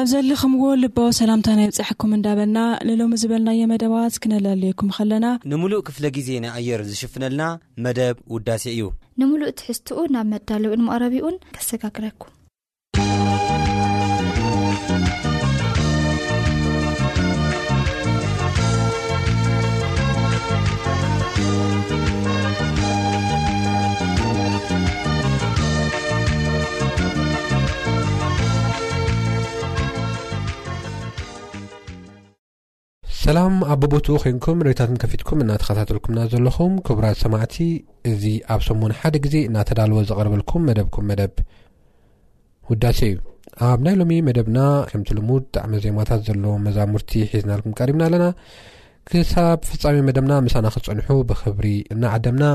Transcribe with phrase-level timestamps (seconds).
[0.00, 2.58] ኣብ ዘለኹምዎ ልባ ሰላምታ ናይ ብፃሐኩም እንዳበልና
[2.88, 7.42] ንሎሚ ዝበልናየ መደባት ክነላለየኩም ከለና ንሙሉእ ክፍለ ግዜ ናይ ኣየር ዝሽፍነልና
[7.86, 8.82] መደብ ውዳሴ እዩ
[9.22, 12.30] ንምሉእ ትሕዝትኡ ናብ መዳለዊ ንማኣረቢኡን ከሰጋግረኩም
[33.32, 37.56] ሰላም ኣቦቦት ኮንኩም ንሪእታትን ከፊትኩም እናተኸታተልኩምና ዘለኹም ክቡራት ሰማዕቲ
[38.10, 41.34] እዚ ኣብ ሰሙን ሓደ ግዜ እናተዳልዎ ዘቐርበልኩም መደብኩም መደብ
[42.70, 43.18] ውዳሴ እዩ
[43.68, 44.58] ኣብ ናይ ሎሚ መደብና
[44.90, 48.26] ከምቲ ልሙድ ብጣዕሚ ዜማታት ዘለዎ መዛሙርቲ ሒዝናልኩም ቀሪብና ኣለና
[49.10, 52.46] ክሳብ ፍፃሚ መደብና ምሳና ክፀንሑ ብክብሪ እናዓደምና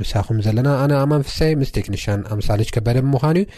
[0.00, 3.48] ምሳኹም ዘለና ኣነ ኣማ ንፍሳይ ምስ ቴክኒሽን ኣ ምሳለሽ ከበደ ምዃኑ እዩ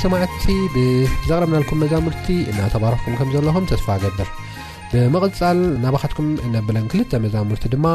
[0.00, 4.28] ሰማቲ ብዘቅረብናልኩም መዛሙርቲ እናተባርኩም ዘለኹም ተስፋ ገብር
[4.92, 7.86] ብምቅፃል ናባካትኩም ነብለን ክል መዛሙርቲ ድማ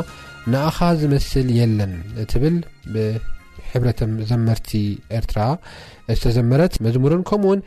[0.54, 1.48] ንኣኻ ዝመስል
[1.80, 1.94] ለን
[2.32, 2.58] ትብል
[2.94, 4.70] ብሕብረት ዘመርቲ
[5.20, 5.40] ኤርትራ
[6.18, 7.62] ዝተዘመረት መዝሙርን ከምኡውን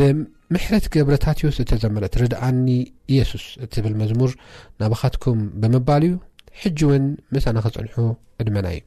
[0.00, 2.66] ብምሕረት ገብረታትስ ዝተዘመረት ርድኣኒ
[3.14, 4.32] ኢየሱስ እትብል መዝሙር
[4.82, 6.12] ናባካትኩም ብምባል ዩ
[6.64, 7.06] ሕጂ ውን
[7.36, 7.88] ምሳና ክፅን
[8.42, 8.82] ዕድመና እዩ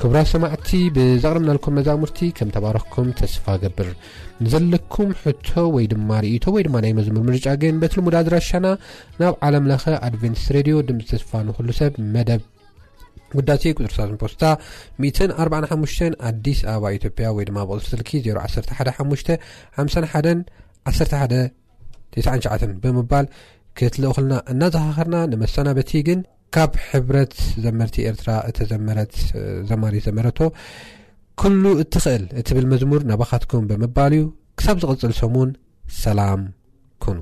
[0.00, 3.88] ክብራ ሰማዕቲ ብዘቅርምናልኩም መዛሙርቲ ከም ተባረክኩም ተስፋ ገብር
[4.42, 8.66] ንዘለኩም ሕቶ ወይ ድማ ርእቶ ወይድማ ናይ መዘሙር ምርጫ ግን በት ልሙዳ ድራሻና
[9.20, 9.72] ናብ ዓለምለ
[10.08, 12.42] ኣድቨንትስ ሬድዮ ድምፂ ተስፋ ንኩሉ ሰብ መደብ
[13.34, 14.44] ጉዳ ቁፅርሳት ፖስታ
[15.46, 17.88] 45 ኣዲስ ኣበባ ኢዮጵያ ወይ ድማ ብቅፅሪ
[18.54, 19.36] ስል ዜ
[19.82, 21.04] 115
[22.56, 23.26] 11 ብምባል
[23.78, 26.20] ክትልእክልና እናዝካኽርና ንመሳናበቲ ግን
[26.56, 27.32] ካብ ሕብረት
[27.64, 29.14] ዘመርቲ ኤርትራ እቲ ዘመረት
[29.70, 30.38] ዘማሪ ዘመረቶ
[31.42, 34.26] ኩሉ እትክእል እቲብል መዝሙር ናባኻትኩም ብምባል እዩ
[34.60, 35.50] ክሳብ ዝቕፅል ሰሙን
[36.04, 36.42] ሰላም
[37.04, 37.18] ኩኑ